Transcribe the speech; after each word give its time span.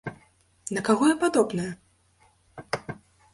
На 0.77 0.81
каго 0.87 1.03
я 1.13 1.17
падобная? 1.25 1.67